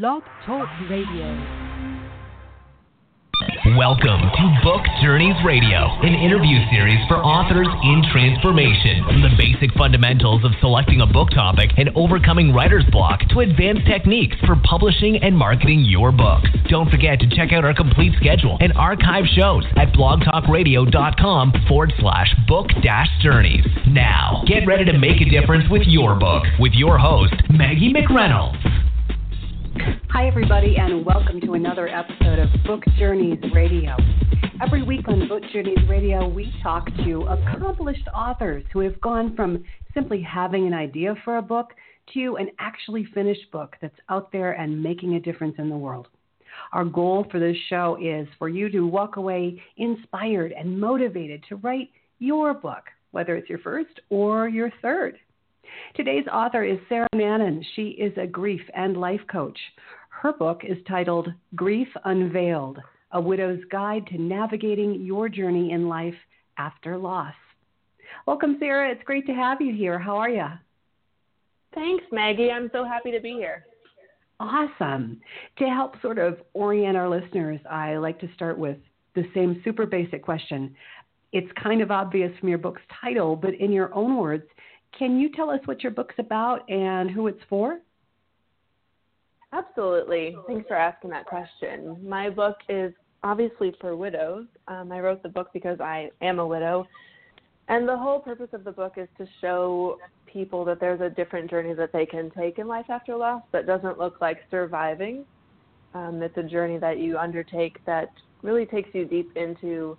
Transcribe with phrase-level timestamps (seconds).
[0.00, 1.36] Blog Talk Radio.
[3.76, 9.04] Welcome to Book Journeys Radio, an interview series for authors in transformation.
[9.04, 13.84] From the basic fundamentals of selecting a book topic and overcoming writer's block to advanced
[13.86, 16.40] techniques for publishing and marketing your book.
[16.70, 22.32] Don't forget to check out our complete schedule and archive shows at blogtalkradio.com forward slash
[22.48, 23.66] book dash journeys.
[23.88, 28.71] Now, get ready to make a difference with your book with your host, Maggie McReynolds.
[29.82, 33.96] Hi, everybody, and welcome to another episode of Book Journeys Radio.
[34.64, 39.64] Every week on Book Journeys Radio, we talk to accomplished authors who have gone from
[39.92, 41.72] simply having an idea for a book
[42.14, 46.06] to an actually finished book that's out there and making a difference in the world.
[46.72, 51.56] Our goal for this show is for you to walk away inspired and motivated to
[51.56, 51.90] write
[52.20, 55.18] your book, whether it's your first or your third.
[55.94, 57.62] Today's author is Sarah Nannen.
[57.76, 59.58] She is a grief and life coach.
[60.08, 62.78] Her book is titled Grief Unveiled
[63.10, 66.14] A Widow's Guide to Navigating Your Journey in Life
[66.56, 67.34] After Loss.
[68.26, 68.90] Welcome, Sarah.
[68.90, 69.98] It's great to have you here.
[69.98, 70.46] How are you?
[71.74, 72.50] Thanks, Maggie.
[72.50, 73.66] I'm so happy to be here.
[74.40, 75.20] Awesome.
[75.58, 78.78] To help sort of orient our listeners, I like to start with
[79.14, 80.74] the same super basic question.
[81.32, 84.44] It's kind of obvious from your book's title, but in your own words,
[84.98, 87.80] can you tell us what your book's about and who it's for?
[89.52, 90.36] Absolutely.
[90.46, 91.96] Thanks for asking that question.
[92.06, 94.46] My book is obviously for widows.
[94.68, 96.86] Um, I wrote the book because I am a widow.
[97.68, 101.50] And the whole purpose of the book is to show people that there's a different
[101.50, 105.24] journey that they can take in life after loss that doesn't look like surviving.
[105.94, 108.08] Um, it's a journey that you undertake that
[108.42, 109.96] really takes you deep into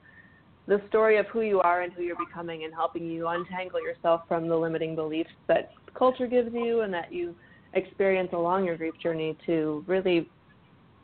[0.68, 4.22] the story of who you are and who you're becoming and helping you untangle yourself
[4.28, 7.36] from the limiting beliefs that culture gives you and that you
[7.74, 10.30] experience along your grief journey to really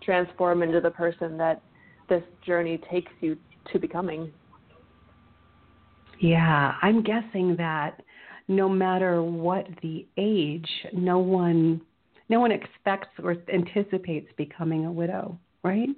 [0.02, 1.62] transform into the person that
[2.08, 3.38] this journey takes you
[3.72, 4.32] to becoming.
[6.20, 8.02] Yeah, I'm guessing that
[8.48, 11.82] no matter what the age, no one
[12.30, 15.90] no one expects or anticipates becoming a widow, right?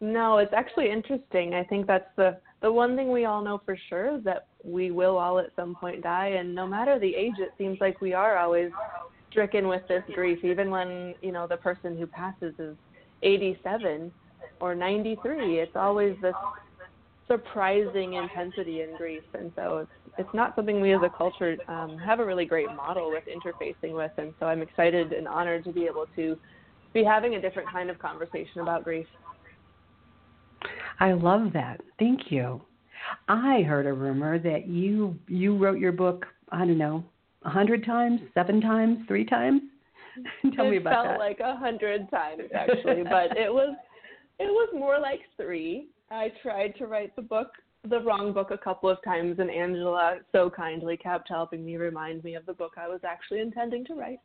[0.00, 1.54] No, it's actually interesting.
[1.54, 4.90] I think that's the the one thing we all know for sure is that we
[4.90, 8.14] will all at some point die, and no matter the age, it seems like we
[8.14, 8.70] are always
[9.30, 12.74] stricken with this grief, even when you know the person who passes is
[13.22, 14.10] 87
[14.60, 15.58] or 93.
[15.58, 16.34] It's always this
[17.28, 21.98] surprising intensity in grief, and so it's it's not something we as a culture um,
[21.98, 25.72] have a really great model with interfacing with, and so I'm excited and honored to
[25.72, 26.38] be able to
[26.94, 29.06] be having a different kind of conversation about grief.
[31.00, 31.80] I love that.
[31.98, 32.60] Thank you.
[33.28, 36.26] I heard a rumor that you you wrote your book.
[36.50, 37.04] I don't know,
[37.42, 39.62] a hundred times, seven times, three times.
[40.54, 41.18] Tell it me about felt that.
[41.18, 43.76] like a hundred times actually, but it was
[44.38, 45.88] it was more like three.
[46.10, 47.48] I tried to write the book,
[47.88, 52.22] the wrong book, a couple of times, and Angela so kindly kept helping me remind
[52.24, 54.20] me of the book I was actually intending to write.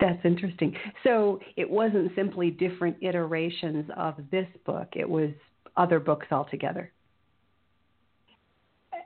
[0.00, 0.74] That's interesting.
[1.04, 5.30] So it wasn't simply different iterations of this book; it was
[5.76, 6.92] other books altogether,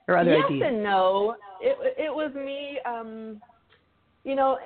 [0.08, 0.62] or other yes ideas.
[0.66, 1.36] and no.
[1.60, 2.78] It it was me.
[2.84, 3.40] Um,
[4.24, 4.58] you know,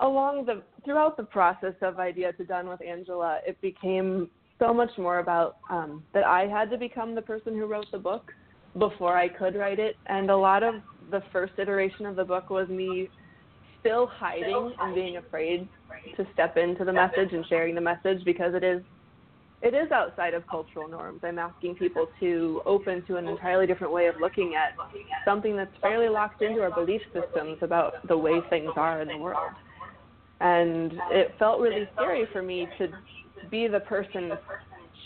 [0.00, 4.90] along the throughout the process of idea to done with Angela, it became so much
[4.96, 8.30] more about um, that I had to become the person who wrote the book
[8.78, 10.76] before I could write it, and a lot of
[11.10, 13.08] the first iteration of the book was me
[13.82, 15.68] still hiding and being afraid
[16.16, 18.82] to step into the message and sharing the message because it is
[19.62, 21.20] it is outside of cultural norms.
[21.22, 24.76] I'm asking people to open to an entirely different way of looking at
[25.24, 29.18] something that's fairly locked into our belief systems about the way things are in the
[29.18, 29.52] world.
[30.40, 32.88] And it felt really scary for me to
[33.52, 34.32] be the person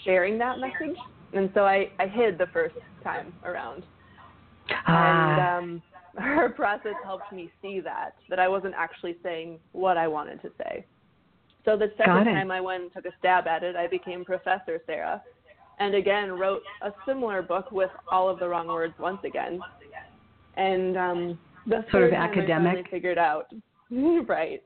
[0.05, 0.97] sharing that message.
[1.35, 3.83] And so I, I hid the first time around.
[4.87, 5.59] Ah.
[5.59, 5.83] And um,
[6.19, 10.51] her process helped me see that, that I wasn't actually saying what I wanted to
[10.59, 10.85] say.
[11.65, 14.81] So the second time I went and took a stab at it, I became Professor
[14.87, 15.21] Sarah,
[15.79, 19.61] and again wrote a similar book with all of the wrong words once again.
[20.57, 22.69] And um, the Sort of I academic?
[22.71, 23.53] finally figured out,
[24.27, 24.63] right?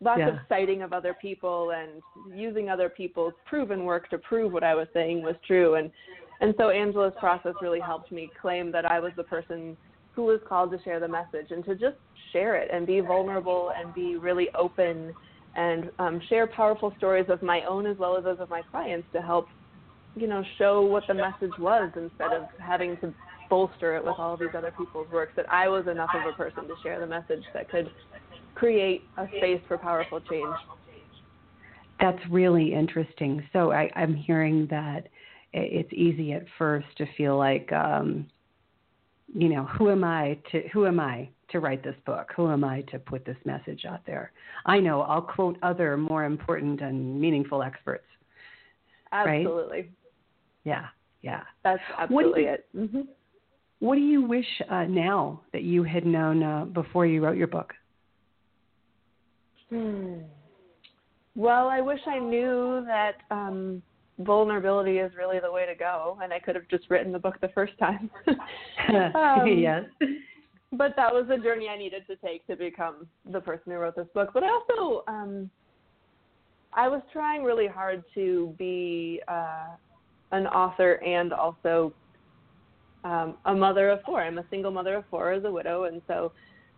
[0.00, 2.02] Lots of citing of other people and
[2.36, 5.74] using other people's proven work to prove what I was saying was true.
[5.74, 5.90] And
[6.40, 9.76] and so Angela's process really helped me claim that I was the person
[10.14, 11.96] who was called to share the message and to just
[12.32, 15.12] share it and be vulnerable and be really open
[15.56, 19.06] and um, share powerful stories of my own as well as those of my clients
[19.12, 19.46] to help,
[20.16, 23.14] you know, show what the message was instead of having to
[23.50, 25.32] bolster it with all these other people's works.
[25.36, 27.90] That I was enough of a person to share the message that could
[28.54, 30.54] create a space for powerful change.
[32.00, 33.42] That's really interesting.
[33.52, 35.08] So I, I'm hearing that
[35.52, 38.26] it's easy at first to feel like, um,
[39.34, 42.30] you know, who am I to who am I to write this book?
[42.36, 44.32] Who am I to put this message out there?
[44.64, 48.06] I know I'll quote other more important and meaningful experts.
[49.12, 49.76] Absolutely.
[49.76, 49.90] Right?
[50.64, 50.86] Yeah,
[51.22, 51.42] yeah.
[51.64, 52.66] That's absolutely what it.
[52.76, 53.00] Mm-hmm.
[53.80, 57.48] What do you wish uh, now that you had known uh, before you wrote your
[57.48, 57.74] book?
[59.68, 60.20] Hmm.
[61.36, 63.82] Well, I wish I knew that um,
[64.18, 67.40] vulnerability is really the way to go, and I could have just written the book
[67.40, 68.10] the first time.
[69.14, 69.84] um, yes.
[70.72, 73.96] But that was the journey I needed to take to become the person who wrote
[73.96, 74.30] this book.
[74.34, 75.50] But I also, um,
[76.72, 79.68] I was trying really hard to be uh,
[80.32, 81.92] an author and also
[83.04, 84.22] um, a mother of four.
[84.22, 86.32] I'm a single mother of four as a widow, and so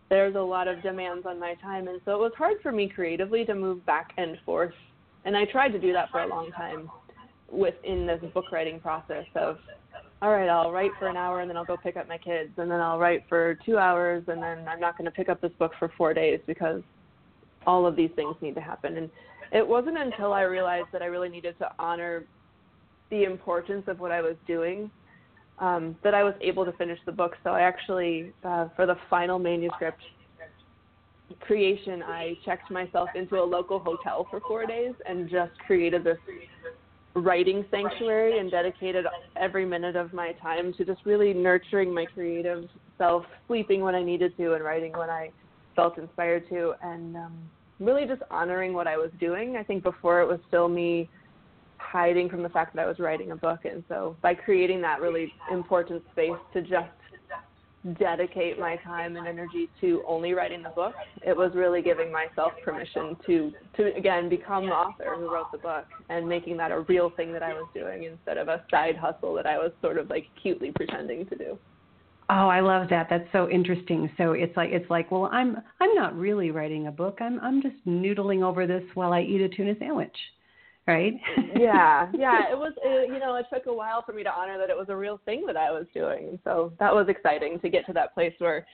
[0.09, 2.87] there's a lot of demands on my time, and so it was hard for me
[2.87, 4.73] creatively to move back and forth.
[5.25, 6.89] And I tried to do that for a long time
[7.51, 9.57] within this book writing process of
[10.21, 12.49] all right, I'll write for an hour and then I'll go pick up my kids
[12.57, 15.41] and then I'll write for 2 hours and then I'm not going to pick up
[15.41, 16.81] this book for 4 days because
[17.67, 18.97] all of these things need to happen.
[18.97, 19.11] And
[19.51, 22.25] it wasn't until I realized that I really needed to honor
[23.11, 24.89] the importance of what I was doing
[25.59, 27.35] um, that I was able to finish the book.
[27.43, 30.01] So I actually, uh, for the final manuscript
[31.41, 36.17] creation, I checked myself into a local hotel for four days and just created this
[37.17, 39.05] writing sanctuary and dedicated
[39.35, 42.65] every minute of my time to just really nurturing my creative
[42.97, 45.31] self, sleeping when I needed to and writing when I
[45.75, 47.37] felt inspired to, and um,
[47.79, 49.55] really just honoring what I was doing.
[49.55, 51.09] I think before it was still me
[51.77, 55.01] hiding from the fact that I was writing a book, and so by creating that
[55.01, 56.89] really important space to just
[57.95, 60.93] dedicate my time and energy to only writing the book,
[61.25, 65.57] it was really giving myself permission to to again become the author who wrote the
[65.57, 68.97] book and making that a real thing that I was doing instead of a side
[68.97, 71.57] hustle that I was sort of like cutely pretending to do.
[72.29, 73.07] Oh, I love that.
[73.09, 74.09] That's so interesting.
[74.17, 77.19] So it's like it's like, well, I'm I'm not really writing a book.
[77.21, 80.15] I'm I'm just noodling over this while I eat a tuna sandwich
[80.87, 81.13] right?
[81.55, 82.51] yeah, yeah.
[82.51, 84.77] It was, it, you know, it took a while for me to honor that it
[84.77, 86.39] was a real thing that I was doing.
[86.43, 88.65] So that was exciting to get to that place where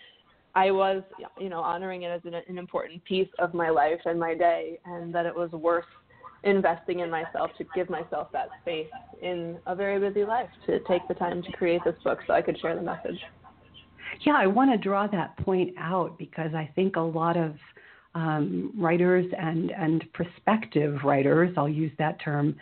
[0.55, 1.01] I was,
[1.39, 4.79] you know, honoring it as an, an important piece of my life and my day,
[4.85, 5.85] and that it was worth
[6.43, 8.87] investing in myself to give myself that space
[9.21, 12.41] in a very busy life to take the time to create this book so I
[12.41, 13.19] could share the message.
[14.25, 17.55] Yeah, I want to draw that point out because I think a lot of
[18.15, 22.55] um, writers and and prospective writers, I'll use that term,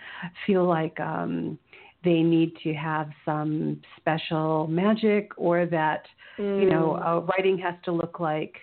[0.47, 1.59] feel like um,
[2.03, 6.03] they need to have some special magic, or that
[6.39, 6.61] mm.
[6.61, 7.05] you know mm.
[7.05, 8.55] uh, writing has to look like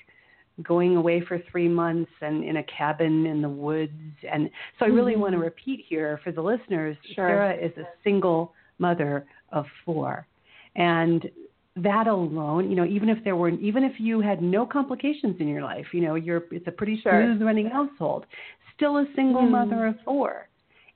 [0.63, 3.93] going away for three months and in a cabin in the woods.
[4.31, 5.21] And so I really mm-hmm.
[5.21, 7.29] want to repeat here for the listeners: sure.
[7.29, 10.27] Sarah is a single mother of four,
[10.77, 11.29] and
[11.83, 15.49] that alone, you know, even if there were, even if you had no complications in
[15.49, 17.23] your life, you know, you're, it's a pretty sure.
[17.23, 18.27] smooth running household,
[18.77, 19.51] still a single mm.
[19.51, 20.49] mother of four.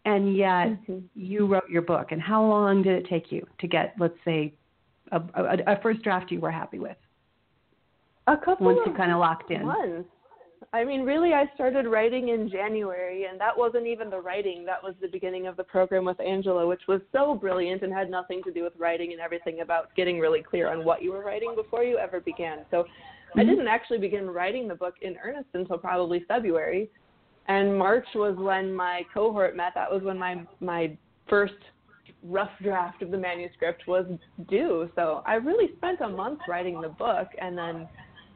[0.05, 0.99] And yet mm-hmm.
[1.15, 2.09] you wrote your book.
[2.11, 4.53] And how long did it take you to get, let's say,
[5.13, 6.97] a, a, a first draft you were happy with?
[8.27, 9.67] A couple once of you kind of locked in.
[9.67, 10.09] Months.
[10.73, 14.65] I mean, really, I started writing in January, and that wasn't even the writing.
[14.65, 18.11] That was the beginning of the program with Angela, which was so brilliant and had
[18.11, 21.25] nothing to do with writing and everything about getting really clear on what you were
[21.25, 22.61] writing before you ever began.
[22.71, 23.41] So mm-hmm.
[23.41, 26.91] I didn't actually begin writing the book in earnest until probably February.
[27.49, 29.73] And March was when my cohort met.
[29.75, 30.97] That was when my my
[31.29, 31.55] first
[32.23, 34.07] rough draft of the manuscript was
[34.49, 34.89] due.
[34.95, 37.89] So I really spent a month writing the book, and then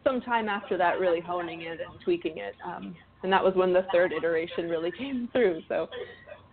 [0.06, 2.54] some time after that really honing it and tweaking it.
[2.64, 5.62] Um, and that was when the third iteration really came through.
[5.68, 5.88] So,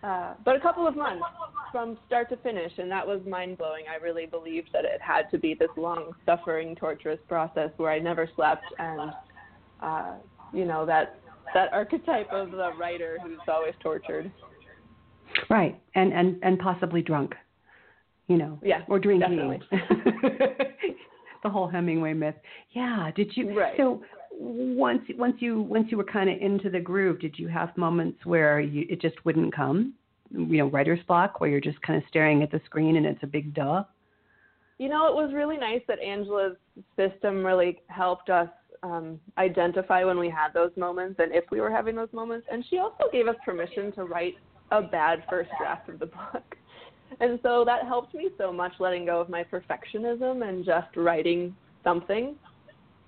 [0.02, 1.24] uh, but a couple of months
[1.70, 3.84] from start to finish, and that was mind blowing.
[3.90, 7.98] I really believed that it had to be this long, suffering, torturous process where I
[7.98, 9.12] never slept, and
[9.80, 10.12] uh,
[10.52, 11.18] you know that
[11.54, 14.30] that archetype of the writer who's always tortured.
[15.48, 17.34] Right, and and and possibly drunk,
[18.28, 19.60] you know, yeah, or drinking.
[19.70, 20.66] Definitely.
[21.44, 22.34] the whole Hemingway myth.
[22.72, 23.10] Yeah.
[23.14, 23.56] Did you?
[23.56, 23.74] Right.
[23.76, 27.76] So once once you once you were kind of into the groove, did you have
[27.76, 29.94] moments where you, it just wouldn't come?
[30.32, 33.22] You know, writer's block, where you're just kind of staring at the screen and it's
[33.22, 33.84] a big duh.
[34.78, 36.56] You know, it was really nice that Angela's
[36.96, 38.48] system really helped us
[38.82, 42.48] um, identify when we had those moments and if we were having those moments.
[42.50, 44.34] And she also gave us permission to write
[44.72, 46.56] a bad first draft of the book.
[47.20, 51.54] And so that helped me so much letting go of my perfectionism and just writing
[51.82, 52.36] something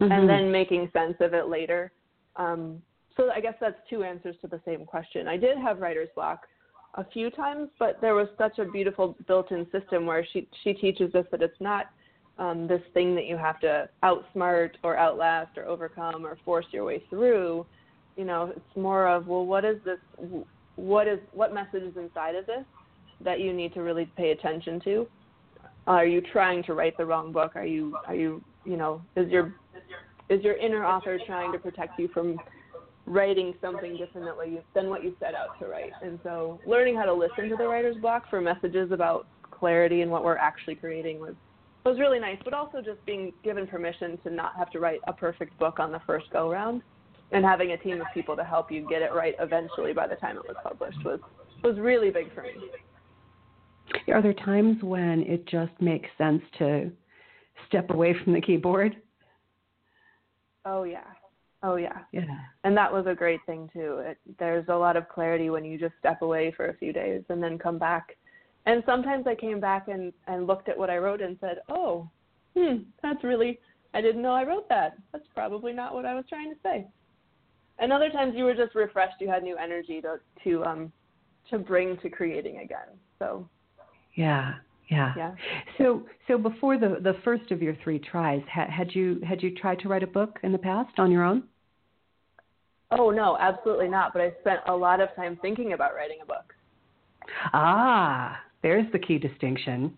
[0.00, 0.12] mm-hmm.
[0.12, 1.92] and then making sense of it later.
[2.36, 2.82] Um,
[3.16, 5.26] so I guess that's two answers to the same question.
[5.26, 6.42] I did have writer's block
[6.94, 11.14] a few times, but there was such a beautiful built-in system where she she teaches
[11.14, 11.86] us that it's not
[12.38, 16.84] um, this thing that you have to outsmart or outlast or overcome or force your
[16.84, 17.64] way through.
[18.16, 19.98] You know, it's more of well, what is this?
[20.76, 22.64] What is what message is inside of this
[23.20, 25.06] that you need to really pay attention to?
[25.86, 27.52] Are you trying to write the wrong book?
[27.54, 29.54] Are you are you you know is your
[30.28, 32.38] is your inner author trying to protect you from
[33.06, 35.92] writing something differently than what you set out to write.
[36.02, 40.10] And so learning how to listen to the writer's block for messages about clarity and
[40.10, 41.34] what we're actually creating was
[41.84, 45.12] was really nice, but also just being given permission to not have to write a
[45.12, 46.82] perfect book on the first go round
[47.30, 50.16] and having a team of people to help you get it right eventually by the
[50.16, 51.20] time it was published was
[51.62, 52.50] was really big for me.
[54.12, 56.90] Are there times when it just makes sense to
[57.68, 58.96] step away from the keyboard?
[60.64, 61.04] Oh yeah.
[61.62, 61.98] Oh yeah.
[62.12, 62.22] Yeah.
[62.64, 63.98] And that was a great thing too.
[64.04, 67.22] It, there's a lot of clarity when you just step away for a few days
[67.28, 68.16] and then come back.
[68.66, 72.10] And sometimes I came back and and looked at what I wrote and said, "Oh,
[72.56, 73.58] hmm, that's really
[73.94, 74.96] I didn't know I wrote that.
[75.12, 76.86] That's probably not what I was trying to say."
[77.78, 80.92] And other times you were just refreshed, you had new energy to to um
[81.50, 82.98] to bring to creating again.
[83.18, 83.48] So
[84.16, 84.54] yeah,
[84.88, 85.12] yeah.
[85.16, 85.34] Yeah.
[85.78, 89.54] So so before the the first of your three tries, had, had you had you
[89.54, 91.44] tried to write a book in the past on your own?
[92.90, 94.12] Oh no, absolutely not.
[94.12, 96.54] But I spent a lot of time thinking about writing a book.
[97.52, 99.96] Ah, there's the key distinction.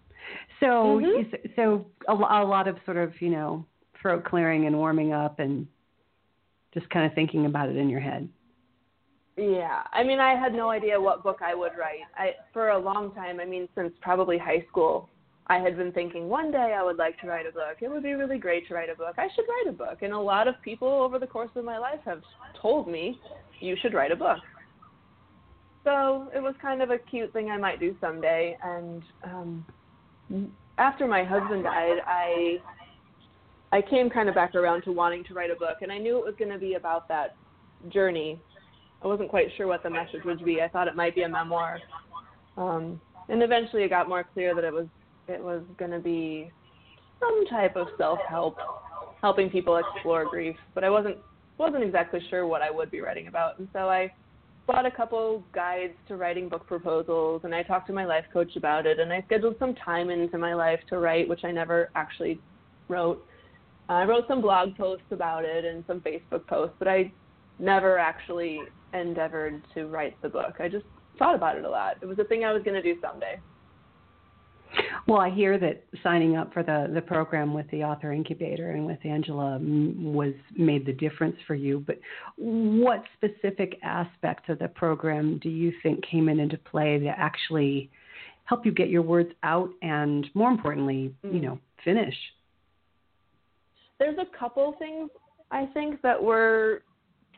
[0.60, 1.54] So Mhm.
[1.56, 3.64] so a, a lot of sort of you know
[4.00, 5.66] throat clearing and warming up and
[6.74, 8.28] just kind of thinking about it in your head.
[9.38, 12.00] Yeah, I mean, I had no idea what book I would write.
[12.16, 15.08] I for a long time, I mean, since probably high school,
[15.46, 17.76] I had been thinking one day I would like to write a book.
[17.80, 19.14] It would be really great to write a book.
[19.16, 19.98] I should write a book.
[20.02, 22.22] And a lot of people over the course of my life have
[22.60, 23.20] told me
[23.60, 24.38] you should write a book.
[25.84, 28.58] So it was kind of a cute thing I might do someday.
[28.62, 32.58] And um, after my husband died, I
[33.70, 36.18] I came kind of back around to wanting to write a book, and I knew
[36.18, 37.36] it was going to be about that
[37.90, 38.40] journey
[39.02, 40.60] I wasn't quite sure what the message would be.
[40.60, 41.78] I thought it might be a memoir,
[42.56, 44.86] um, and eventually it got more clear that it was
[45.28, 46.50] it was going to be
[47.20, 48.56] some type of self help,
[49.20, 50.56] helping people explore grief.
[50.74, 51.16] But I wasn't
[51.58, 54.12] wasn't exactly sure what I would be writing about, and so I
[54.66, 58.54] bought a couple guides to writing book proposals, and I talked to my life coach
[58.56, 61.90] about it, and I scheduled some time into my life to write, which I never
[61.94, 62.38] actually
[62.88, 63.24] wrote.
[63.88, 67.10] I wrote some blog posts about it and some Facebook posts, but I
[67.58, 68.60] never actually
[68.94, 70.56] endeavored to write the book.
[70.60, 70.86] I just
[71.18, 71.96] thought about it a lot.
[72.00, 73.40] It was a thing I was going to do someday.
[75.06, 78.84] Well, I hear that signing up for the the program with the Author Incubator and
[78.84, 81.82] with Angela was made the difference for you.
[81.86, 81.98] But
[82.36, 87.90] what specific aspects of the program do you think came in into play to actually
[88.44, 91.34] help you get your words out and, more importantly, mm.
[91.34, 92.14] you know, finish?
[93.98, 95.10] There's a couple things
[95.50, 96.82] I think that were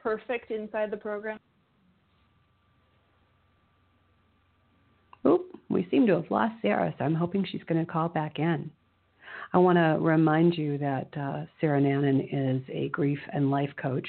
[0.03, 1.39] perfect inside the program?
[5.27, 8.39] Oop, we seem to have lost Sarah, so I'm hoping she's going to call back
[8.39, 8.71] in.
[9.53, 14.07] I want to remind you that uh, Sarah Nannen is a grief and life coach.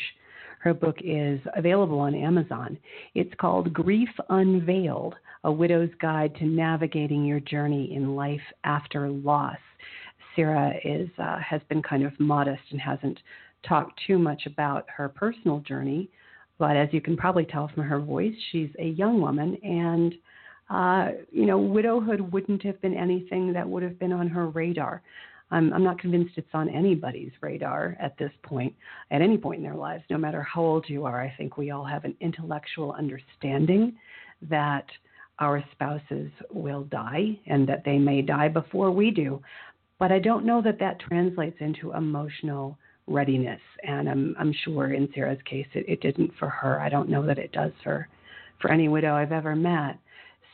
[0.60, 2.78] Her book is available on Amazon.
[3.16, 9.58] It's called Grief Unveiled A Widow's Guide to Navigating Your Journey in Life After Loss.
[10.36, 13.20] Sarah is, uh, has been kind of modest and hasn't
[13.68, 16.10] talk too much about her personal journey,
[16.58, 20.14] but as you can probably tell from her voice, she's a young woman, and
[20.70, 25.02] uh, you know, widowhood wouldn't have been anything that would have been on her radar.
[25.52, 28.74] I'm, I'm not convinced it's on anybody's radar at this point,
[29.12, 31.22] at any point in their lives, no matter how old you are.
[31.22, 33.98] I think we all have an intellectual understanding
[34.50, 34.86] that
[35.40, 39.42] our spouses will die and that they may die before we do.
[40.00, 42.78] But I don't know that that translates into emotional
[43.08, 43.62] readiness.
[43.84, 46.80] And I'm, I'm sure in Sarah's case, it, it didn't for her.
[46.80, 48.08] I don't know that it does for,
[48.62, 49.98] for any widow I've ever met.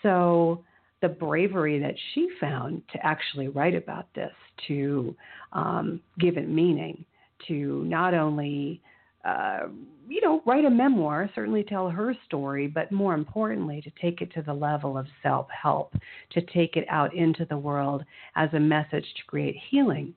[0.03, 0.63] So
[1.01, 4.33] the bravery that she found to actually write about this,
[4.67, 5.15] to
[5.53, 7.05] um, give it meaning,
[7.47, 8.81] to not only
[9.27, 9.67] uh,
[10.07, 14.31] you know, write a memoir, certainly tell her story, but more importantly, to take it
[14.33, 15.93] to the level of self help,
[16.31, 20.13] to take it out into the world as a message to create healing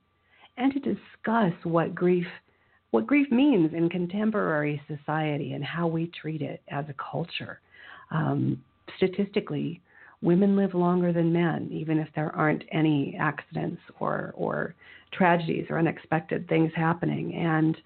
[0.61, 2.27] and to discuss what grief
[2.93, 7.61] what grief means in contemporary society and how we treat it as a culture.
[8.11, 8.61] Um,
[8.97, 9.81] statistically,
[10.23, 14.75] women live longer than men, even if there aren't any accidents or or
[15.13, 17.35] tragedies or unexpected things happening.
[17.35, 17.77] And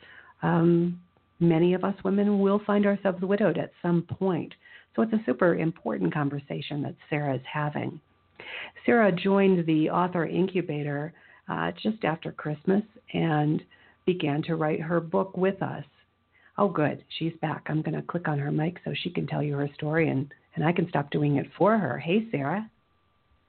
[0.43, 1.01] um,
[1.39, 4.53] many of us women will find ourselves widowed at some point.
[4.97, 8.01] So it's a super important conversation that Sarah is having.
[8.85, 11.13] Sarah joined the author incubator
[11.49, 12.83] uh, just after Christmas
[13.13, 13.63] and
[14.07, 15.85] began to write her book with us.
[16.57, 17.05] Oh, good.
[17.19, 17.65] She's back.
[17.67, 20.33] I'm going to click on her mic so she can tell you her story and,
[20.55, 21.99] and I can stop doing it for her.
[21.99, 22.71] Hey, Sarah.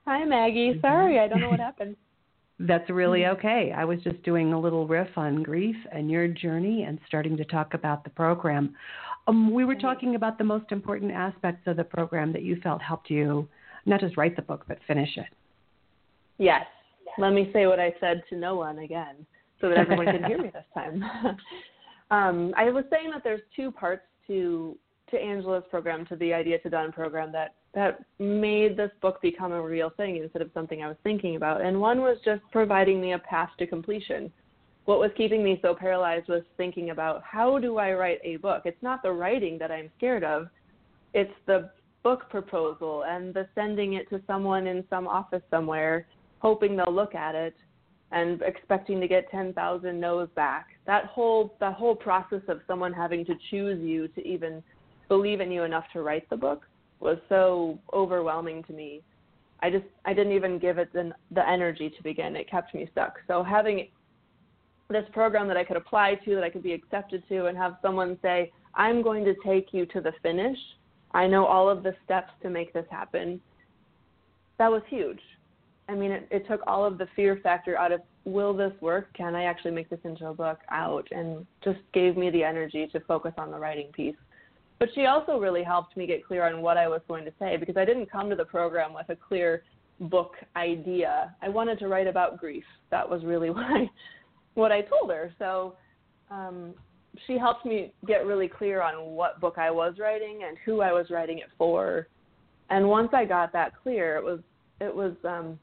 [0.05, 0.71] Hi, Maggie.
[0.71, 0.81] Mm-hmm.
[0.81, 1.95] Sorry, I don't know what happened.
[2.59, 3.73] That's really okay.
[3.75, 7.43] I was just doing a little riff on grief and your journey and starting to
[7.43, 8.73] talk about the program.
[9.27, 12.81] Um, we were talking about the most important aspects of the program that you felt
[12.81, 13.49] helped you
[13.85, 15.25] not just write the book, but finish it.
[16.37, 16.65] Yes.
[17.17, 19.25] Let me say what I said to no one again
[19.61, 21.03] so that everyone can hear me this time.
[22.11, 24.77] um, I was saying that there's two parts to
[25.11, 29.51] to Angela's program, to the Idea to Done program that that made this book become
[29.51, 31.61] a real thing instead of something I was thinking about.
[31.61, 34.31] And one was just providing me a path to completion.
[34.85, 38.61] What was keeping me so paralyzed was thinking about how do I write a book?
[38.65, 40.47] It's not the writing that I'm scared of,
[41.13, 41.69] it's the
[42.03, 46.07] book proposal and the sending it to someone in some office somewhere,
[46.45, 47.55] hoping they'll look at it
[48.11, 50.67] and expecting to get 10,000 no's back.
[50.85, 54.61] That whole that whole process of someone having to choose you to even
[55.07, 56.61] believe in you enough to write the book
[56.99, 59.01] was so overwhelming to me.
[59.61, 62.35] I just I didn't even give it the the energy to begin.
[62.35, 63.15] It kept me stuck.
[63.27, 63.87] So having
[64.91, 67.77] this program that I could apply to, that I could be accepted to, and have
[67.81, 70.59] someone say, "I'm going to take you to the finish.
[71.11, 73.41] I know all of the steps to make this happen."
[74.59, 75.23] That was huge.
[75.87, 79.13] I mean, it, it took all of the fear factor out of will this work?
[79.13, 81.07] Can I actually make this into a book out?
[81.11, 84.15] And just gave me the energy to focus on the writing piece.
[84.79, 87.55] But she also really helped me get clear on what I was going to say
[87.57, 89.63] because I didn't come to the program with a clear
[89.99, 91.33] book idea.
[91.41, 92.65] I wanted to write about grief.
[92.91, 93.89] That was really what I
[94.55, 95.33] what I told her.
[95.37, 95.75] So
[96.31, 96.73] um,
[97.27, 100.91] she helped me get really clear on what book I was writing and who I
[100.91, 102.07] was writing it for.
[102.69, 104.39] And once I got that clear, it was
[104.81, 105.57] it was um,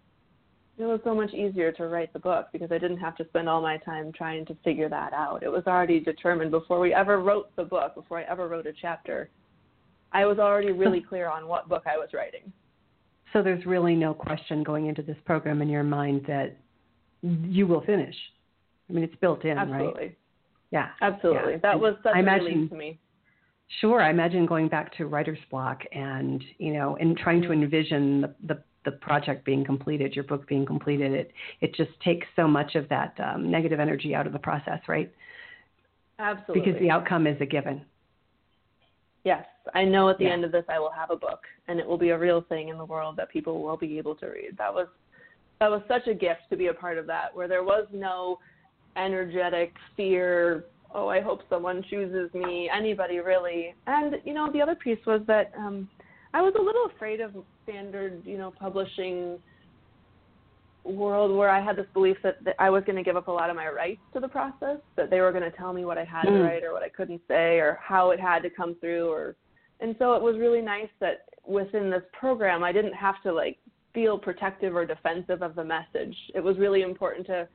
[0.78, 3.48] it was so much easier to write the book because I didn't have to spend
[3.48, 5.42] all my time trying to figure that out.
[5.42, 8.72] It was already determined before we ever wrote the book, before I ever wrote a
[8.80, 9.28] chapter.
[10.12, 12.52] I was already really clear on what book I was writing.
[13.32, 16.56] So there's really no question going into this program in your mind that
[17.22, 18.14] you will finish.
[18.88, 19.68] I mean, it's built in, right?
[19.68, 20.02] Absolutely.
[20.02, 20.18] right?
[20.70, 20.88] Yeah.
[21.00, 21.52] Absolutely.
[21.52, 21.58] Yeah.
[21.62, 22.98] That was such I a imagine, relief to me.
[23.80, 27.62] Sure, I imagine going back to writer's block and you know, and trying to mm-hmm.
[27.62, 32.26] envision the, the the project being completed, your book being completed, it it just takes
[32.36, 35.12] so much of that um, negative energy out of the process, right?
[36.18, 36.60] Absolutely.
[36.60, 37.84] Because the outcome is a given.
[39.24, 40.30] Yes, I know at the yeah.
[40.30, 42.68] end of this I will have a book, and it will be a real thing
[42.68, 44.56] in the world that people will be able to read.
[44.58, 44.88] That was
[45.60, 48.38] that was such a gift to be a part of that, where there was no
[48.96, 50.64] energetic fear.
[50.94, 52.68] Oh, I hope someone chooses me.
[52.74, 53.74] Anybody really?
[53.86, 55.88] And you know, the other piece was that um,
[56.34, 59.38] I was a little afraid of standard, you know, publishing
[60.84, 63.32] world where I had this belief that, that I was going to give up a
[63.32, 65.98] lot of my rights to the process, that they were going to tell me what
[65.98, 66.38] I had mm.
[66.38, 69.36] to write or what I couldn't say or how it had to come through or
[69.80, 73.58] and so it was really nice that within this program I didn't have to like
[73.92, 76.16] feel protective or defensive of the message.
[76.34, 77.48] It was really important to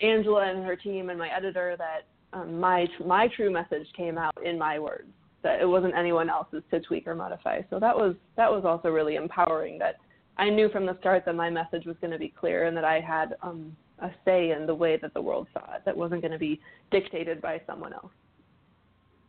[0.00, 4.34] Angela and her team and my editor that um, my my true message came out
[4.44, 5.08] in my words
[5.42, 7.60] that it wasn't anyone else's to tweak or modify.
[7.70, 9.78] So that was that was also really empowering.
[9.78, 9.96] That
[10.36, 12.84] I knew from the start that my message was going to be clear and that
[12.84, 15.82] I had um, a say in the way that the world saw it.
[15.84, 18.12] That wasn't going to be dictated by someone else.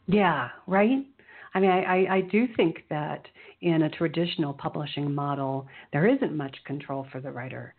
[0.07, 1.05] Yeah, right.
[1.53, 3.23] I mean, I, I, I do think that
[3.61, 7.73] in a traditional publishing model, there isn't much control for the writer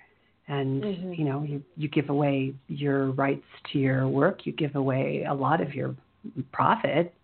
[0.51, 1.13] and mm-hmm.
[1.13, 5.33] you know you you give away your rights to your work you give away a
[5.33, 5.95] lot of your
[6.53, 7.15] profit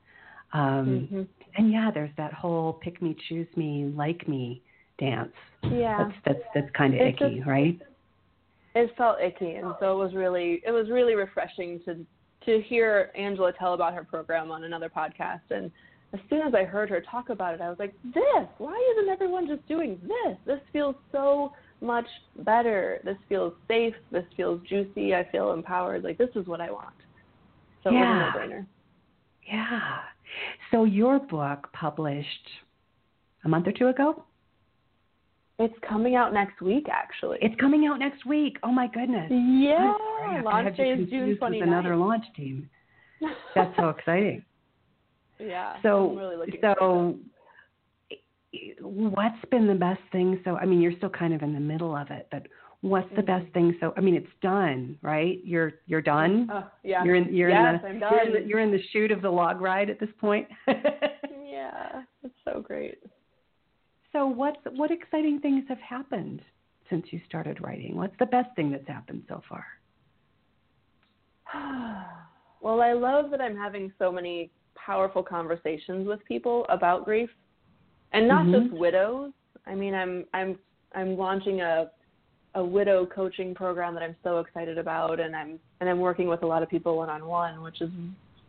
[0.57, 1.23] um, mm-hmm.
[1.59, 4.63] And yeah, there's that whole pick me, choose me, like me
[4.99, 5.33] dance.
[5.63, 7.79] Yeah, that's that's that's kind of icky, just, right?
[8.75, 12.05] It felt icky, and so it was really it was really refreshing to
[12.45, 15.41] to hear Angela tell about her program on another podcast.
[15.51, 15.71] And
[16.13, 18.47] as soon as I heard her talk about it, I was like, this.
[18.59, 20.37] Why isn't everyone just doing this?
[20.47, 22.07] This feels so much
[22.39, 23.01] better.
[23.05, 23.95] This feels safe.
[24.13, 25.15] This feels juicy.
[25.15, 26.05] I feel empowered.
[26.05, 26.95] Like this is what I want.
[27.83, 27.99] So yeah.
[27.99, 28.67] it was a no-brainer.
[29.51, 29.99] Yeah.
[30.71, 32.49] So your book published
[33.45, 34.25] a month or two ago?
[35.59, 37.39] It's coming out next week, actually.
[37.41, 38.59] It's coming out next week.
[38.63, 39.31] Oh my goodness!
[39.31, 39.95] Yeah,
[40.45, 41.63] launch day is June 29th.
[41.63, 42.69] Another launch team.
[43.55, 44.45] That's so exciting.
[45.39, 45.77] Yeah.
[45.83, 47.19] So I'm really looking so
[48.81, 50.41] what's been the best thing?
[50.45, 52.47] So I mean, you're still kind of in the middle of it, but
[52.83, 53.53] What's the best Mhm.
[53.53, 53.77] thing?
[53.81, 55.41] So I mean, it's done, right?
[55.45, 56.49] You're you're done.
[56.53, 57.03] Oh, yeah.
[57.05, 58.43] You're in you're yes, in the I'm you're in done.
[58.43, 60.47] the you're in the chute of the log ride at this point.
[60.69, 62.99] yeah, it's so great.
[64.13, 66.43] so what's what exciting things have happened
[66.91, 67.97] since you started writing?
[67.97, 69.65] What's the best thing that's happened so far?
[72.61, 77.31] well, I love that I'm having so many powerful conversations with people about grief,
[78.13, 78.53] and not Mhm.
[78.63, 79.33] just widows.
[79.67, 80.59] I mean, I'm I'm
[80.95, 81.91] I'm launching a
[82.57, 86.43] a widow coaching program that I'm so excited about, and I'm and I'm working with
[86.43, 87.91] a lot of people one on one, which is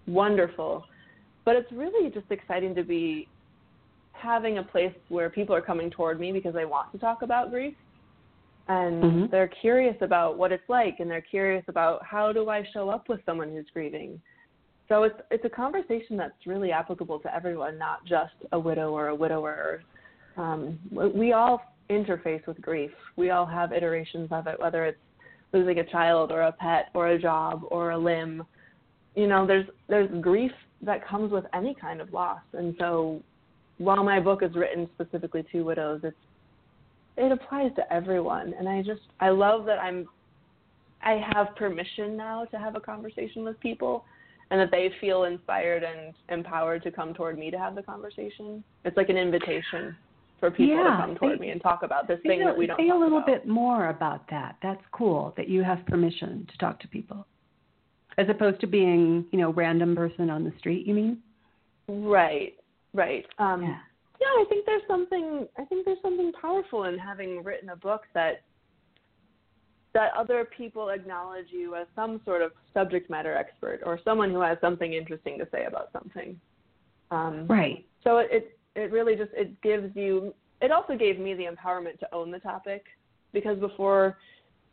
[0.07, 0.85] wonderful.
[1.45, 3.27] But it's really just exciting to be
[4.13, 7.51] having a place where people are coming toward me because they want to talk about
[7.51, 7.75] grief
[8.67, 9.29] and Mhm.
[9.29, 13.07] they're curious about what it's like and they're curious about how do I show up
[13.09, 14.19] with someone who's grieving.
[14.87, 19.09] So it's it's a conversation that's really applicable to everyone, not just a widow or
[19.09, 19.83] a widower.
[20.37, 22.91] Um, we all interface with grief.
[23.15, 24.99] We all have iterations of it, whether it's
[25.53, 28.43] losing a child or a pet or a job or a limb.
[29.15, 33.21] You know, there's there's grief that comes with any kind of loss, and so
[33.79, 36.17] while my book is written specifically to widows, it's
[37.17, 40.07] it applies to everyone and i just i love that i'm
[41.03, 44.05] i have permission now to have a conversation with people
[44.49, 48.63] and that they feel inspired and empowered to come toward me to have the conversation
[48.85, 49.95] it's like an invitation
[50.39, 52.57] for people Yeah, to come toward say- me and talk about this thing a- that
[52.57, 53.25] we don't say a little about.
[53.27, 54.55] bit more about that.
[54.61, 57.25] That's cool that you have permission to talk to people,
[58.17, 60.85] as opposed to being, you know, random person on the street.
[60.85, 61.23] You mean?
[61.89, 62.53] right
[62.93, 63.79] right um Yeah.
[64.19, 68.01] yeah i think there's something i think there's something powerful in having written a book
[68.13, 68.41] that
[69.93, 74.41] that other people acknowledge you as some sort of subject matter expert or someone who
[74.41, 76.37] has something interesting to say about something
[77.11, 77.85] um Right.
[78.03, 81.99] so it, it it really just it gives you it also gave me the empowerment
[81.99, 82.83] to own the topic
[83.33, 84.17] because before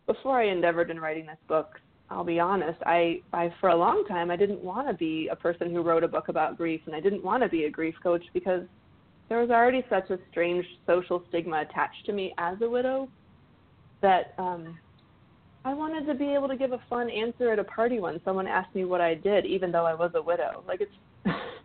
[0.06, 4.04] before I endeavored in writing this book, I'll be honest, I, I for a long
[4.06, 6.94] time I didn't want to be a person who wrote a book about grief and
[6.94, 8.62] I didn't want to be a grief coach because
[9.28, 13.08] there was already such a strange social stigma attached to me as a widow
[14.02, 14.78] that um
[15.64, 18.46] I wanted to be able to give a fun answer at a party when someone
[18.46, 20.62] asked me what I did even though I was a widow.
[20.68, 20.92] Like it's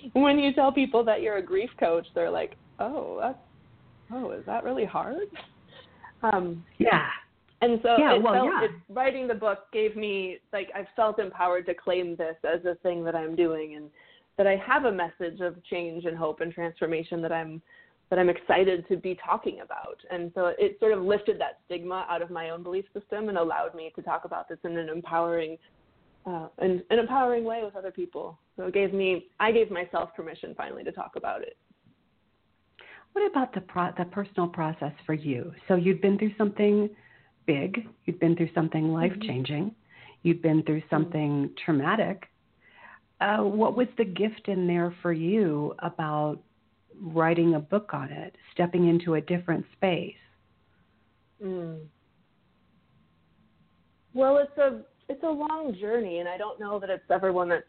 [0.12, 3.38] when you tell people that you're a grief coach, they're like, "Oh, that's
[4.12, 5.28] oh, is that really hard?"
[6.22, 7.08] Um, Yeah.
[7.60, 8.64] and so Yeah, it well, felt, yeah.
[8.64, 12.74] it, writing the book gave me like I felt empowered to claim this as a
[12.76, 13.90] thing that I'm doing, and
[14.36, 17.62] that I have a message of change and hope and transformation that I'm
[18.10, 19.98] that I'm excited to be talking about.
[20.10, 23.36] And so it sort of lifted that stigma out of my own belief system and
[23.36, 25.58] allowed me to talk about this in an empowering
[26.26, 28.38] uh, an, an empowering way with other people.
[28.56, 31.56] So it gave me, I gave myself permission finally to talk about it.
[33.12, 35.52] What about the pro- the personal process for you?
[35.66, 36.90] So you'd been through something
[37.46, 39.74] big, you'd been through something life changing,
[40.22, 42.24] you'd been through something traumatic.
[43.20, 46.38] Uh, what was the gift in there for you about
[47.00, 50.14] writing a book on it, stepping into a different space?
[51.42, 51.80] Mm.
[54.14, 57.48] Well, it's a it's a long journey, and I don't know that it's ever one
[57.48, 57.64] that's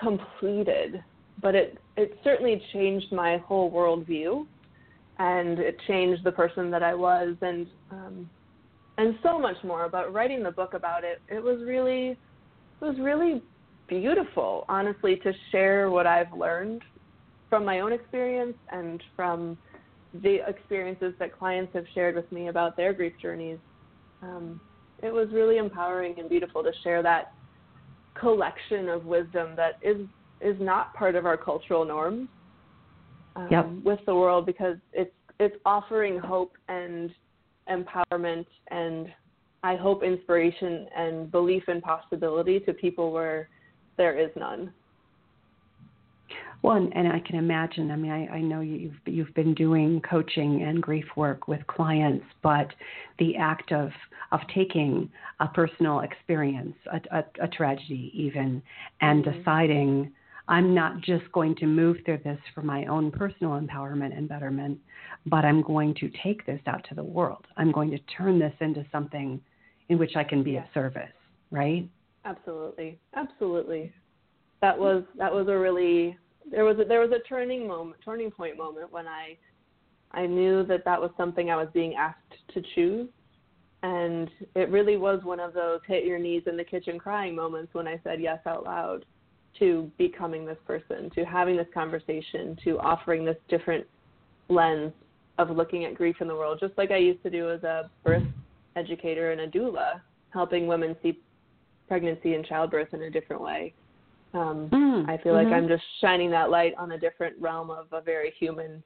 [0.00, 1.02] completed,
[1.42, 4.46] but it it certainly changed my whole worldview,
[5.18, 8.30] and it changed the person that I was, and um,
[8.98, 9.88] and so much more.
[9.88, 12.18] But writing the book about it, it was really it
[12.80, 13.42] was really
[13.88, 16.82] beautiful, honestly, to share what I've learned
[17.48, 19.56] from my own experience and from
[20.22, 23.58] the experiences that clients have shared with me about their grief journeys.
[24.22, 24.60] Um,
[25.04, 27.32] it was really empowering and beautiful to share that
[28.18, 29.98] collection of wisdom that is
[30.40, 32.28] is not part of our cultural norms
[33.36, 33.66] um, Yep.
[33.84, 37.10] with the world because it's it's offering hope and
[37.68, 39.12] empowerment and
[39.62, 43.48] I hope inspiration and belief in possibility to people where
[43.96, 44.72] there is none.
[46.64, 47.90] Well, and, and I can imagine.
[47.90, 52.24] I mean, I, I know you've you've been doing coaching and grief work with clients,
[52.42, 52.68] but
[53.18, 53.90] the act of
[54.32, 58.62] of taking a personal experience, a, a, a tragedy even,
[59.02, 59.44] and Mhm.
[59.44, 60.10] deciding
[60.48, 64.78] I'm not just going to move through this for my own personal empowerment and betterment,
[65.26, 67.44] but I'm going to take this out to the world.
[67.58, 69.38] I'm going to turn this into something
[69.90, 71.12] in which I can be of service.
[71.50, 71.86] Right?
[72.24, 73.92] Absolutely, absolutely.
[74.62, 76.16] That was that was a really
[76.50, 79.36] there was a, there was a turning moment, turning point moment when I
[80.12, 82.20] I knew that that was something I was being asked
[82.54, 83.08] to choose,
[83.82, 87.74] and it really was one of those hit your knees in the kitchen crying moments
[87.74, 89.04] when I said yes out loud
[89.58, 93.86] to becoming this person, to having this conversation, to offering this different
[94.48, 94.92] lens
[95.38, 97.90] of looking at grief in the world, just like I used to do as a
[98.04, 98.22] birth
[98.76, 101.18] educator and a doula, helping women see
[101.88, 103.74] pregnancy and childbirth in a different way.
[104.34, 105.48] Um, mm, I feel mm-hmm.
[105.48, 108.82] like I'm just shining that light on a different realm of a very human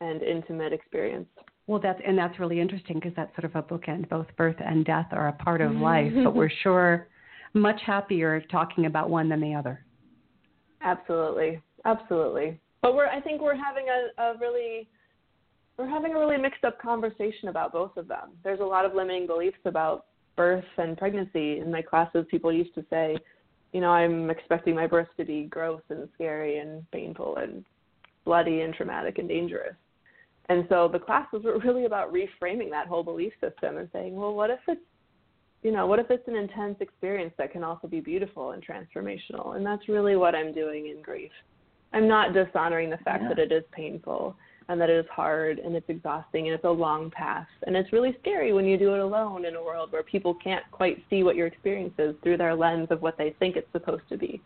[0.00, 1.28] and intimate experience.
[1.66, 4.08] Well, that's and that's really interesting because that's sort of a bookend.
[4.08, 7.08] Both birth and death are a part of life, but we're sure
[7.54, 9.84] much happier talking about one than the other.
[10.82, 12.60] Absolutely, absolutely.
[12.82, 14.88] But we're I think we're having a, a really
[15.76, 18.30] we're having a really mixed up conversation about both of them.
[18.44, 21.58] There's a lot of limiting beliefs about birth and pregnancy.
[21.58, 23.16] In my classes, people used to say,
[23.72, 27.64] you know, I'm expecting my birth to be gross and scary and painful and
[28.24, 29.74] bloody and traumatic and dangerous.
[30.48, 34.34] And so the classes were really about reframing that whole belief system and saying, well,
[34.34, 34.80] what if it's,
[35.62, 39.56] you know, what if it's an intense experience that can also be beautiful and transformational?
[39.56, 41.32] And that's really what I'm doing in grief.
[41.92, 43.28] I'm not dishonoring the fact yeah.
[43.30, 44.36] that it is painful
[44.68, 47.46] and that it is hard and it's exhausting and it's a long path.
[47.66, 50.64] And it's really scary when you do it alone in a world where people can't
[50.72, 54.08] quite see what your experience is through their lens of what they think it's supposed
[54.08, 54.42] to be.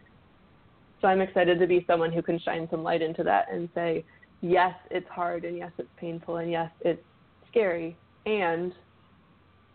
[1.00, 4.04] So I'm excited to be someone who can shine some light into that and say,
[4.42, 7.02] yes, it's hard and yes, it's painful and yes, it's
[7.50, 7.96] scary.
[8.26, 8.72] And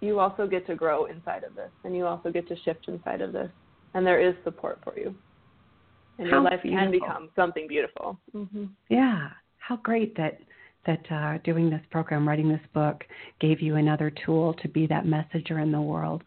[0.02, 3.22] you also get to grow inside of this and you also get to shift inside
[3.22, 3.50] of this.
[3.96, 5.16] And there is support for you.
[6.20, 6.84] And How your life beautiful.
[6.84, 8.20] can become something beautiful.
[8.36, 8.66] Mm-hmm.
[8.90, 9.30] Yeah.
[9.68, 10.38] How great that
[10.86, 13.04] that uh, doing this program, writing this book,
[13.42, 16.24] gave you another tool to be that messenger in the world.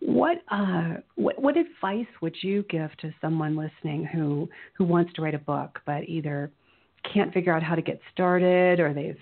[0.00, 5.22] What, uh, what what advice would you give to someone listening who who wants to
[5.22, 6.50] write a book but either
[7.12, 9.16] can't figure out how to get started or they've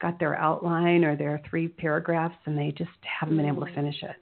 [0.00, 4.02] got their outline or their three paragraphs and they just haven't been able to finish
[4.02, 4.16] it?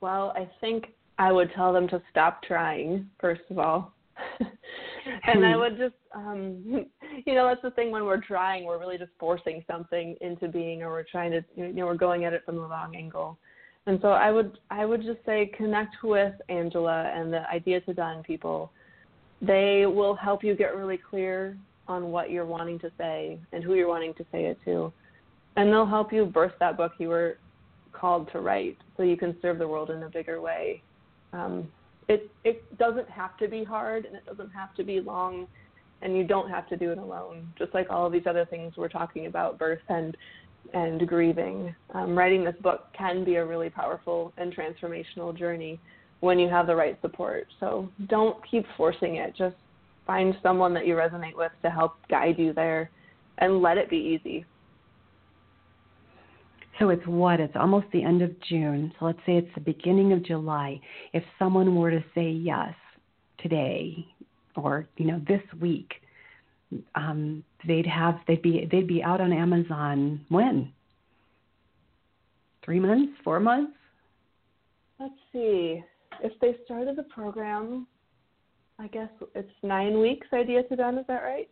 [0.00, 0.86] Well, I think
[1.18, 3.92] I would tell them to stop trying, first of all.
[5.26, 6.62] and I would just, um,
[7.26, 10.82] you know, that's the thing when we're trying, we're really just forcing something into being,
[10.82, 13.38] or we're trying to, you know, we're going at it from the wrong angle.
[13.86, 17.94] And so I would, I would just say connect with Angela and the Idea to
[17.94, 18.70] Done people.
[19.40, 21.56] They will help you get really clear
[21.88, 24.92] on what you're wanting to say and who you're wanting to say it to,
[25.56, 27.38] and they'll help you birth that book you were
[27.92, 30.80] called to write, so you can serve the world in a bigger way.
[31.32, 31.68] Um,
[32.12, 35.46] it it doesn't have to be hard and it doesn't have to be long
[36.02, 37.48] and you don't have to do it alone.
[37.58, 40.16] Just like all of these other things we're talking about birth and
[40.74, 41.74] and grieving.
[41.94, 45.80] Um, writing this book can be a really powerful and transformational journey
[46.20, 47.48] when you have the right support.
[47.58, 49.34] So don't keep forcing it.
[49.36, 49.56] Just
[50.06, 52.90] find someone that you resonate with to help guide you there
[53.38, 54.44] and let it be easy
[56.82, 57.38] so it's what?
[57.38, 58.92] It's almost the end of June.
[58.98, 60.80] So let's say it's the beginning of July.
[61.12, 62.74] If someone were to say yes
[63.38, 64.04] today
[64.56, 65.92] or, you know, this week,
[66.96, 70.72] um, they'd have they'd be they'd be out on Amazon when?
[72.64, 73.12] Three months?
[73.22, 73.74] Four months?
[74.98, 75.84] Let's see.
[76.20, 77.86] If they started the program,
[78.80, 81.48] I guess it's nine weeks idea to them, is that right?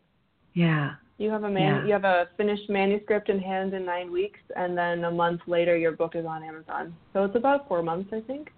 [0.55, 0.95] Yeah.
[1.20, 1.85] You have a man, yeah.
[1.85, 5.76] you have a finished manuscript in hand in nine weeks, and then a month later,
[5.76, 6.94] your book is on Amazon.
[7.12, 8.48] So it's about four months, I think.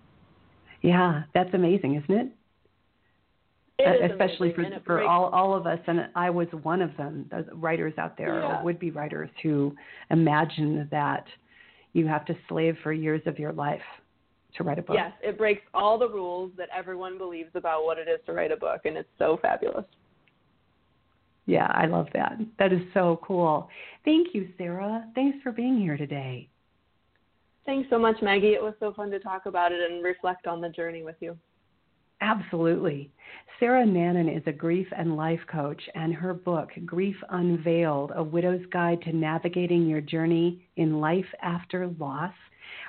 [0.80, 2.28] Yeah, that's amazing, isn't it?
[3.80, 7.26] it uh, especially for for all all of us, and I was one of them.
[7.32, 8.60] The writers out there, yeah.
[8.60, 9.74] or would be writers, who
[10.10, 11.26] imagine that
[11.94, 13.80] you have to slave for years of your life
[14.56, 14.94] to write a book.
[14.96, 18.52] Yes, it breaks all the rules that everyone believes about what it is to write
[18.52, 19.84] a book, and it's so fabulous.
[21.46, 22.38] Yeah, I love that.
[22.58, 23.68] That is so cool.
[24.04, 25.06] Thank you, Sarah.
[25.14, 26.48] Thanks for being here today.
[27.66, 28.54] Thanks so much, Maggie.
[28.54, 31.36] It was so fun to talk about it and reflect on the journey with you.
[32.20, 33.10] Absolutely.
[33.58, 38.64] Sarah Nannen is a grief and life coach, and her book, Grief Unveiled A Widow's
[38.72, 42.32] Guide to Navigating Your Journey in Life After Loss,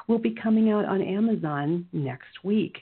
[0.08, 2.78] will be coming out on Amazon next week.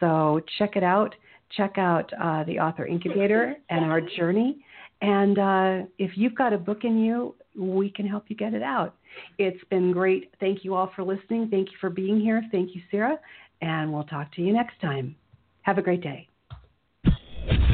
[0.00, 1.14] So check it out.
[1.56, 4.64] Check out uh, the Author Incubator and our journey.
[5.02, 8.62] And uh, if you've got a book in you, we can help you get it
[8.62, 8.94] out.
[9.36, 10.32] It's been great.
[10.40, 11.48] Thank you all for listening.
[11.50, 12.42] Thank you for being here.
[12.50, 13.18] Thank you, Sarah.
[13.60, 15.14] And we'll talk to you next time.
[15.62, 16.28] Have a great day.